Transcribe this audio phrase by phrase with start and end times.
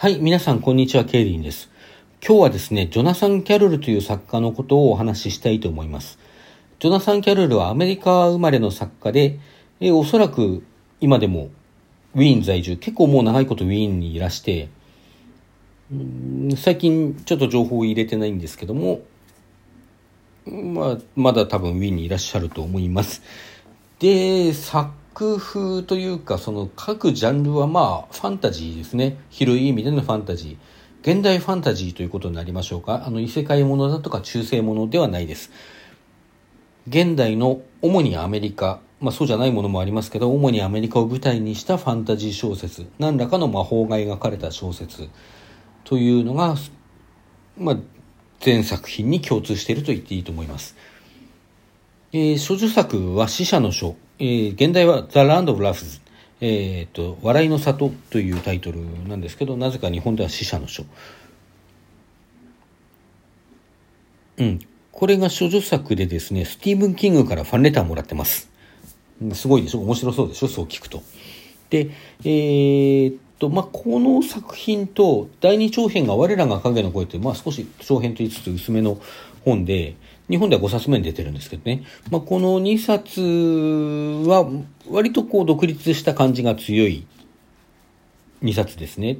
[0.00, 1.70] はい、皆さんこんにちは、ケイリンです。
[2.24, 6.20] 今日はですね、ジョナサン・キャロルという作家のことをお話ししたいと思います。
[6.78, 9.40] ジョナサン・キャロルはアメリカ生まれの作家で、
[9.80, 10.62] えおそらく
[11.00, 11.50] 今でも
[12.14, 14.68] ウィーン在住、結構もう長いことウィーンにいらして、
[16.56, 19.00] 最近ちょっと情報を入れてないんですけども、
[20.46, 23.20] まあ、まだ多分ウィーンにいらっしゃると思います。
[23.98, 29.18] で、作作風というかその各ジャンルはまあファンタジーですね。
[29.30, 31.12] 広い意味でのファンタジー。
[31.12, 33.02] 現代ファンタジーということになりましょうか。
[33.04, 35.50] あの異世界ものだとか中世ものではないです。
[36.86, 38.78] 現代の主にアメリカ。
[39.00, 42.86] まあそうじゃないものもありますけど主にアメリカを舞台にしたファンタジー小説。
[43.00, 45.08] 何らかの魔法が描かれた小説。
[45.82, 46.54] というのが
[47.56, 47.76] まあ
[48.38, 50.76] 全作品に共通していると言っていいと思います。
[52.12, 53.96] えー、諸女作は死者の書。
[54.20, 56.00] えー、現代は The Land of Laughs、
[56.40, 60.84] えーと、笑いの里というタイトルなんですけど、なぜか日本では死者の書。
[64.38, 64.60] うん。
[64.92, 68.50] これが処女作でですね、スティーブン・キングからファンレターもらってます。
[69.34, 69.80] すごいでしょ？
[69.80, 70.48] 面白そうでしょ？
[70.48, 71.02] そう聞くと。
[71.70, 71.90] で、
[72.24, 79.00] えー、っと、まあ、この作品と第二長編が我らが影の声という、まあ、少し長編と言いつつ薄めの
[79.44, 79.94] 本で、
[80.28, 81.84] 日本では5冊目に出てるんですけどね。
[82.10, 83.20] まあ、この2冊
[84.28, 84.46] は
[84.90, 87.06] 割とこう独立した感じが強い
[88.42, 89.18] 2冊ですね。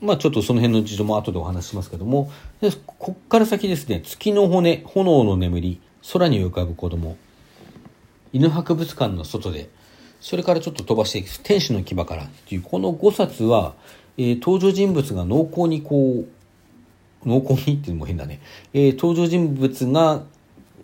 [0.00, 2.30] まあちょっとその辺の事情も後でお話ししますけども、
[2.86, 5.80] こっから先ですね、月の骨、炎の眠り、
[6.12, 7.16] 空に浮かぶ子供、
[8.32, 9.68] 犬博物館の外で、
[10.20, 13.74] それからちょっと飛ばしていく、天使の牙からっていう、この5冊は、
[14.16, 16.28] えー、登場人物が濃厚にこう、
[17.28, 18.40] 濃厚にっていうのも変だね、
[18.72, 20.22] えー、登場人物が、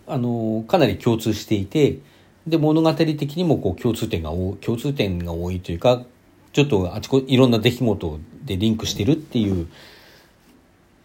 [0.07, 1.99] あのー、かなり共通していて、
[2.47, 6.03] で、物語的にもこう共通点が多い、共通点が多いというか、
[6.53, 9.67] ちょっとあちこいろんな出来事でリンクしてるっていう、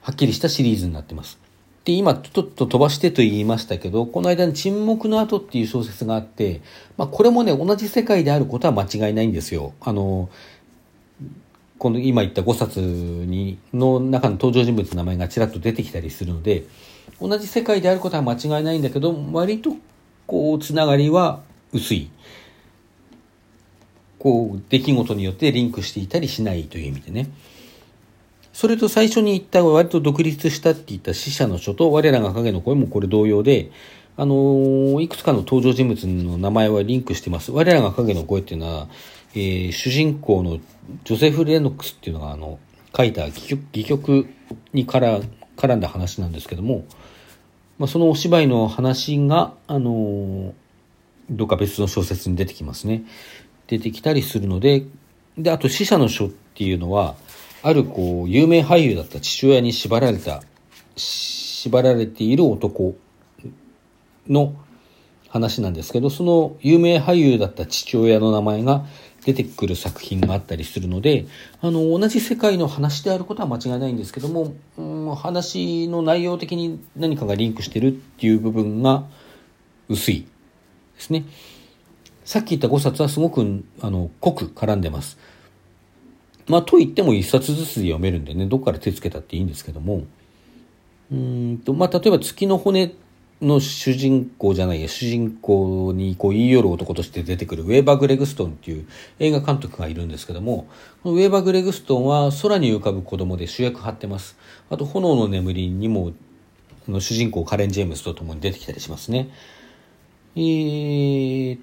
[0.03, 1.39] はっきりしたシリーズになってます。
[1.85, 6.61] で、今ちょっと飛ばしてと言いましたけど、この間に沈黙の後っていう小説があって、
[6.99, 9.73] まあこれもね、同じ世界であることは間違いないんですよ。
[9.81, 10.29] あの、
[11.81, 16.65] この今言った5冊にの中の登場人物の名前がちらっと出てきたりするので
[17.19, 19.71] 同じ世界であることは間違いないんだけど割と
[20.27, 21.41] こうつながりは
[21.73, 22.11] 薄い
[24.19, 27.31] こう出来事によってリンクしていたりしないという意味でね
[28.53, 33.73] それと最初に言った割と独立したって言った死者の書と我らが影の声もこれ同様で
[34.21, 37.53] あの、いくつかの登場人物の名前はリンクしてます。
[37.53, 38.89] 我らが影の声っていうのは、
[39.35, 40.59] えー、主人公の
[41.05, 42.59] ジョセフ・レノックスっていうのがあの
[42.97, 44.27] 書いた戯曲戯曲
[44.73, 46.85] に絡んだ話なんですけども、
[47.79, 50.55] まあ、そのお芝居の話が、あの
[51.31, 53.05] どっか別の小説に出てきますね。
[53.69, 54.85] 出てきたりするので、
[55.39, 57.15] で、あと死者の書っていうのは、
[57.63, 60.43] あるこう、有名俳優だった父親に縛られた、
[60.97, 62.97] 縛られている男
[64.29, 64.55] の
[65.29, 68.87] 話なんですけど、その有名俳優だった父親の名前が
[69.25, 71.27] 出てくる作品があったりするので、
[71.61, 79.05] あの、同じ世界の話であることは間違いないんですけども、うん、話の内容的に何かがリンクしてるっていう部分が
[79.89, 81.25] 薄いですね。
[82.25, 85.19] さっき言った5冊はすごく、あの、濃く絡んでます。
[86.47, 90.05] まあ、と言っても1冊ずつで読めるんでね、どっから手つけたっていいんですけども、
[91.13, 92.93] うんと、まあ、例えば月の骨
[93.43, 98.87] の主人公じゃないや、主人公にこう言い寄る男として出てくるウェーバー・グレグストンっていう
[99.19, 100.69] 映画監督がいるんですけども、
[101.03, 104.37] このウェーバー・グレグストンは空に浮かぶ子供で主役張ってます。
[104.69, 106.13] あと、炎の眠りにも、
[106.87, 109.31] の主人公カレン・ジェームスと共に出てきたりしますね。
[110.37, 111.61] えー、っ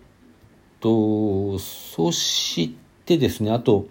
[0.80, 3.88] と、そしてですね、あと、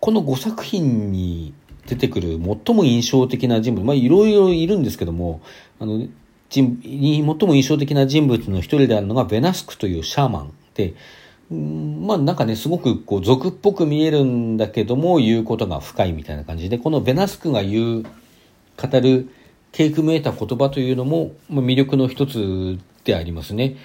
[0.00, 1.52] この5作品に
[1.86, 5.42] 出てくる最も印象的な人物、まあいろいろいるんですけども、
[5.78, 6.06] あの、
[6.50, 10.94] 人に最も印象的な人物の一人であるのがベナスクというシャーマンで、
[11.50, 19.28] まあなんかね、すごくこう俗っぽく見えるんだけども言うことが深いみたいな感じで、このベナスクが言う、語る
[19.72, 23.76] 経句めいた言葉というのも魅力の一つでありますね。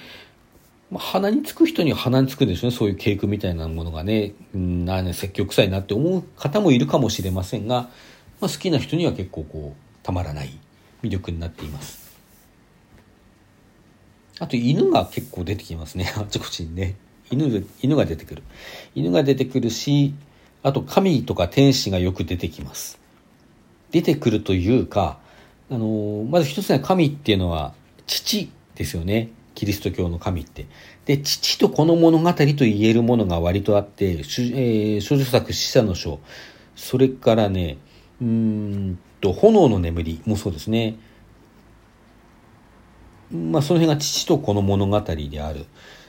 [0.93, 2.75] 鼻につく人には鼻につくでしょうね。
[2.75, 7.89] そういう経句みたいなものがね、うん、積極臭いなって思う方もいるかもしれませんが、
[8.39, 10.57] まあ、好きな人には結構こう、たまらない
[11.01, 12.04] 魅力になっています。
[14.39, 16.11] あと犬が結構出てきますね。
[16.17, 16.95] あちこちにね。
[17.31, 18.43] 犬、犬が出てくる。
[18.93, 20.13] 犬が出てくるし、
[20.63, 22.99] あと神とか天使がよく出てきます。
[23.91, 25.19] 出てくるというか、
[25.69, 27.73] あの、まず一つは神っていうのは
[28.07, 29.29] 父ですよね。
[29.55, 30.67] キリスト教の神って。
[31.05, 36.19] で、父とこの物語と言えるものが割とあって、えー、少女作死者の書
[36.75, 37.77] それからね、
[38.21, 40.97] うんと、炎の眠りもそうですね。
[43.31, 45.65] まあ、その辺が父と子の物語である。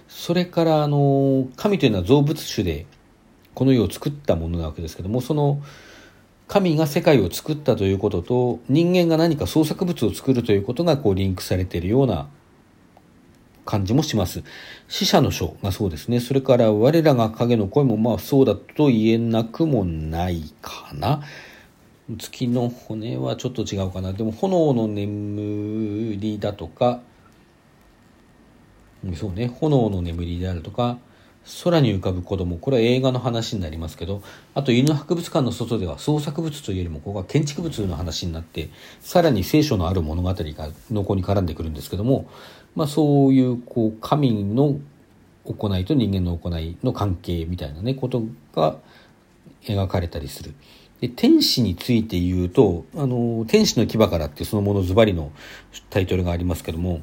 [0.09, 2.87] それから、あの、神というのは造物種で、
[3.55, 5.63] この世を作ったものなわけですけども、その、
[6.49, 12.29] 神が世界を作ったということと、人間が何か創作物を作るということが、こう、リンクされているような
[13.65, 14.45] 感じもします。
[14.89, 16.21] 死者の書がそうですね。
[16.21, 21.23] それから、我らが影の声も、まあ、そうだと言えなくもないかな。
[22.15, 24.13] 月の骨はちょっと違うかな。
[24.13, 27.01] でも、炎の眠りだとか、
[29.15, 30.99] そうね、炎の眠りであるとか、
[31.63, 34.23] 空に浮かぶ子供、これは映画の話になりますけど、
[34.55, 38.71] あと犬博物館の外では創作物というよりも、ここは建築物の話になって、
[39.01, 40.35] さらに聖書のある物語が
[40.91, 42.29] 濃厚に絡んでくるんですけども、
[42.75, 44.77] まあそういう、こう、神の
[45.45, 48.23] 行いと人間の行いの関係みたいなね、こと
[48.55, 48.77] が
[49.67, 50.55] 描かれたりする。
[51.01, 55.31] で天使について言うと、あの、天使の牙からってそのものズバリの
[55.91, 57.03] タイトルがありますけども、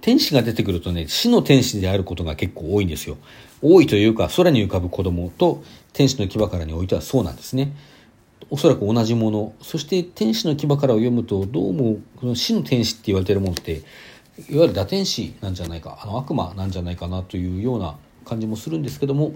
[0.00, 3.16] 天使が出てくるとね、死の天使であることが結構多いんですよ。
[3.62, 5.62] 多いというか、空に浮かぶ子供と
[5.92, 7.72] 天使の牙からにおいてはそうなんですね。
[8.50, 9.52] おそらく同じもの。
[9.60, 13.82] そして天使の牙からを読むと、どうもこの死の天使って言われてるものって、
[14.48, 19.34] いわゆる打天使なんじゃないか、あの悪魔なんじゃないかなというような感じもするんですけども、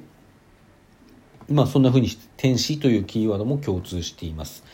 [1.48, 4.64] まあそんな風にして天使というキーワードも共通しています。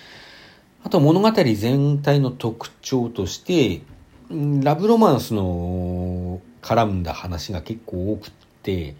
[0.84, 3.82] あと物語全体の特徴として、
[4.30, 8.30] ラブロマンスの絡んだ話が結構多く
[8.62, 8.94] て、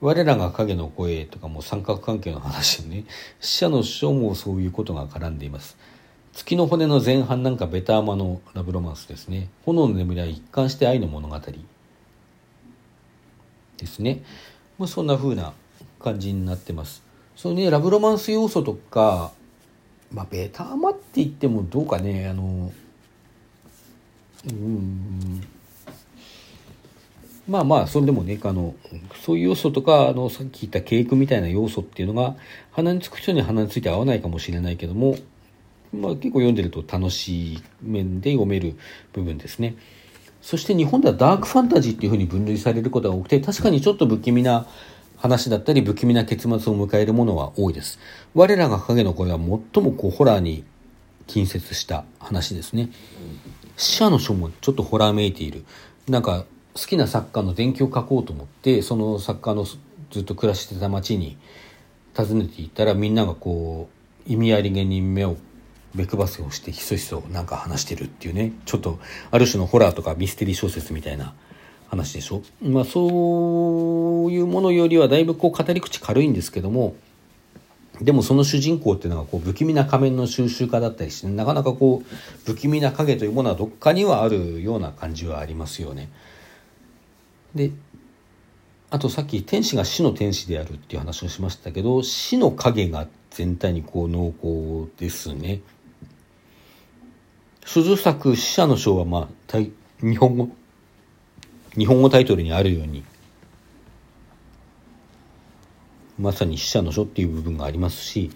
[0.00, 3.04] 我らが影の声とかも三角関係の話でね、
[3.40, 5.76] 死者の書もそういうことが絡んでいます。
[6.32, 9.48] 月の骨の前半なんかベターマのラブロマンスですね。
[9.64, 11.38] 炎の眠りは一貫して愛の物語
[13.76, 14.22] ですね。
[14.78, 15.52] まあ、そんな風な
[16.02, 17.02] 感じになってます。
[17.36, 19.32] そのね、ラブロマンス要素とか、
[20.12, 22.70] まあ、ベターマって言ってもどうかね、あの、
[24.50, 25.42] うん
[27.48, 28.74] まあまあそれでもねあの
[29.24, 32.36] そういう要素とかあのさっき言った稽古みたいな要素っていうのが
[32.70, 35.16] 鼻につく人に鼻について合わないかもしれないけども、
[35.92, 38.76] まあ、結構読んでると楽しい面で読める
[39.12, 39.74] 部分ですね。
[40.40, 44.66] そして日本ではダークファンタジーっていうふうに分類されることが多くて確かにちょっと不気味な
[45.22, 48.00] 話だったり不気味な結末を迎えるものは多いです。
[48.34, 50.64] 我らが影の声は最もこうホラーに
[51.28, 52.90] 近接した話ですね。
[53.76, 55.64] 死者の書もちょっとホラーめいている。
[56.08, 59.76] なんか好きな作家の伝記を書こうと思って、その作家のず
[60.18, 61.38] っと暮らしてた町に
[62.16, 63.88] 訪ねていったらみんながこ
[64.26, 65.36] う意味ありげに目を
[65.94, 68.98] 目配せをしてひそひそなんか話してるっていうね、ちょっと
[69.30, 71.32] ある種のホラーとかミステリー小説みたいな
[71.92, 72.42] 話でしょ？
[72.62, 76.96] まあそういうものよりはだいぶこう語り口軽いんですけども、
[78.00, 82.06] でもその主人公っていうのがこう不気味な仮面の収集家だったりして、なかなかこう
[82.46, 86.08] 不気味な影というものはどっかにはあるような感じはありますよね。
[87.54, 87.70] で、
[88.88, 95.60] あとさっき天使が死の天使であるっていう話をしましたけど、死の影が全体にこう濃厚ですね。
[97.66, 99.58] 所蔵作死者の章はまあ、
[100.00, 100.48] 日本語、
[101.76, 103.04] 日本語タイトルにあるように、
[106.18, 108.30] まさに死者の書っていう部分がありますし、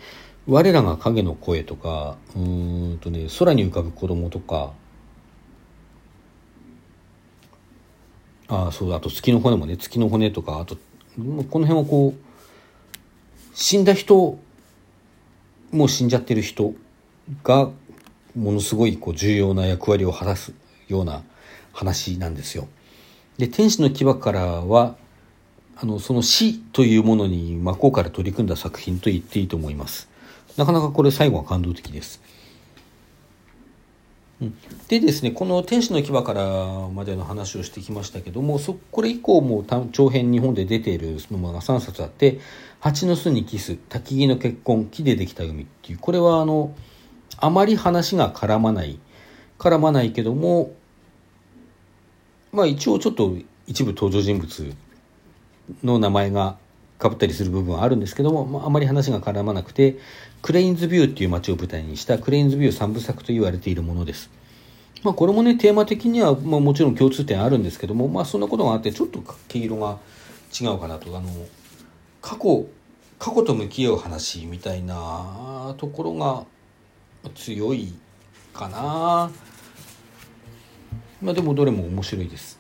[0.46, 4.72] 我らが影の声とか、うんとね、空に浮かぶ子供とか、
[8.48, 10.80] あ、そう、あと月の骨もね、月の骨とか、あと、こ
[11.18, 12.20] の辺はこう、
[13.54, 14.38] 死んだ人、
[15.72, 16.74] もう死んじゃってる人
[17.42, 17.70] が、
[18.36, 20.52] ものすごいこう重要な役割を果たす
[20.88, 21.22] ような
[21.72, 22.68] 話なんですよ。
[23.38, 24.96] で、天使の牙からは、
[25.76, 30.08] あの、その死というものに真っ向から取り組んだ作品と言っていいと思います。
[30.56, 32.20] なかなかこれ最後は感動的です。
[34.88, 42.38] でですね、この天使の牙からまでの話をしてきましたけども、そこれ以降も長編日本で出ているのが3冊あって、
[42.80, 46.74] 蜂の巣にキス、焚き木の結婚、木でできた海っていう、これはあの、
[47.38, 48.98] あまり話が絡まない、
[49.58, 50.72] 絡まないけども、
[52.52, 53.36] まあ一応ちょっと
[53.66, 54.74] 一部登場人物
[55.82, 56.56] の名前が
[56.98, 59.98] かぶったりする部分はあるんですけども、まあ、あまり話が絡まなくて、
[60.42, 64.30] クレインズビューっていう街を舞台にしたクレインズビュー三部作と言われているものです。
[65.02, 69.98] まあ、これもね、テーマ的には、まあ、もちろん共通点あるんですけども、まあ、そんなことがあって、ちょっと毛色が
[70.58, 71.16] 違うかなと。
[71.16, 71.28] あの、
[72.22, 72.66] 過去、
[73.18, 76.44] 過去と向き合う話みたいなところが
[77.34, 77.94] 強い
[78.54, 79.30] かな。
[81.22, 82.58] まあ、でもどれも面白いです。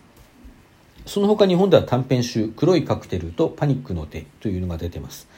[1.06, 5.28] その他日本では短編集「黒いカクテル」と「パニックの手」というのが出てます。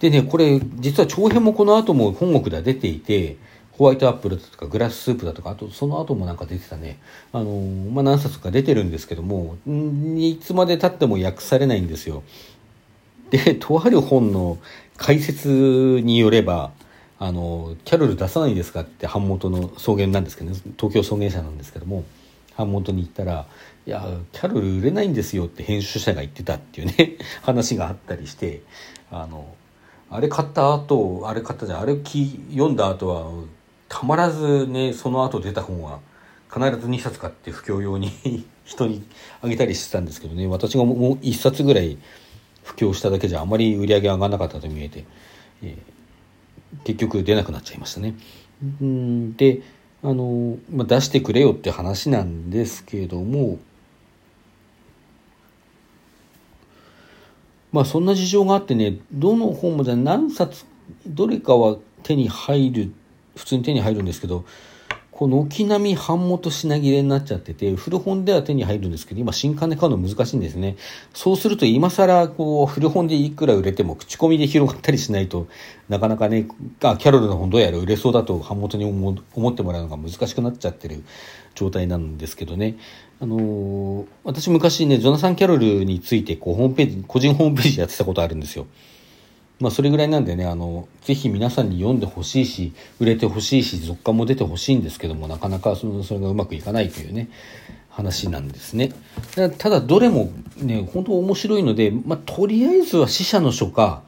[0.00, 3.36] でね、これ、実は長編もこの後も本国では出ていて、
[3.72, 6.98] ホワイトアップルだとかグラススープだとか、あとその後もなんか出てたね。
[7.32, 7.50] あの、
[7.92, 12.22] まあ、何冊か出てるんですけども、いつまで経っても訳されないんですよ。
[13.30, 14.58] で、とある本の
[14.96, 15.48] 解説
[16.02, 16.72] によれば、
[17.18, 22.04] あの、キャロル出さないですかって版元の草原なんですけどね、東京草原社なんですけども、
[22.56, 23.46] 版元に行ったら、
[23.86, 28.62] いや、キャロル売れないんですよって編集者が言ってたっていうね、 話があったりして、
[29.10, 29.54] あの、
[30.10, 33.30] あれ買った後、あれ買ったじゃん、あれ読んだ後は、
[33.88, 36.00] たまらずね、その後出た本は、
[36.52, 38.10] 必ず2冊買って布教用に
[38.64, 39.04] 人に
[39.42, 41.98] あげたりしてたんですけどね、私がもう1冊ぐらい
[42.64, 45.04] 布教しただけじゃあまり売り上げ上がらなかったと見えて、
[45.62, 48.14] えー、結局出なくなっちゃいましたね。
[49.36, 49.62] で、
[50.02, 53.58] あの、まあ、出してくれよって話なんですけども、
[57.72, 60.64] まあそんな事情があってね、どの本もじゃ何冊、
[61.06, 62.92] どれかは手に入る、
[63.36, 64.44] 普通に手に入るんですけど、
[65.16, 70.76] この軒並み版元品切れになっちゃってて、古本では手に入るんですけど、今新刊で買うの難しいんですね。
[71.14, 75.48] そうすると今更こう古本でいくら売れても口コミで広がったりしないと
[75.88, 76.46] なかなかね、
[76.82, 81.02] あキャロルの本どうやら売れそうだと版元に思ってもらうのが難しくなっちゃってる
[81.54, 82.76] 状態なんですけどね。
[83.18, 88.66] あのー、私昔ね、ジョナサン・キャロルについて、こう、ホームページ、個人ホームページやってたことあるんですよ。
[89.58, 97.28] まあ、それぐらいなんでね、あの、ぜひ皆さんに読んでほしいし、売れてほしいし、続刊も出てほしいんですけども、なかなかそのそれがうまくいかないというね、
[97.88, 98.92] 話なんですね。
[99.58, 104.02] ただ、どれもね、本当面白いので、まあ、とりあえずは死者の書か、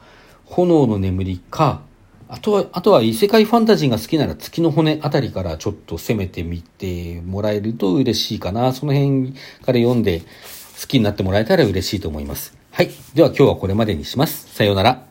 [0.45, 1.81] 炎の眠りか、
[2.27, 8.71] あとは、あとは異世界ファンタジーが好きなら月の骨あたりからちょっと攻めてみてもらえると嬉しいかな。
[8.71, 9.33] その辺
[9.65, 10.21] から読んで
[10.79, 12.55] 好きになってもらえたら嬉しいと思います。
[12.71, 12.91] はい。
[13.15, 14.53] では今日はこれまでにします。
[14.53, 15.08] さようなら。